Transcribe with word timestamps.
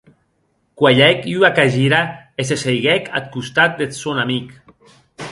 Cuelhec 0.77 1.19
ua 1.39 1.49
cagira 1.59 2.01
e 2.39 2.41
se 2.49 2.55
seiguec 2.63 3.03
ath 3.17 3.27
costat 3.35 3.71
deth 3.79 3.97
sòn 4.01 4.19
amic. 4.23 4.47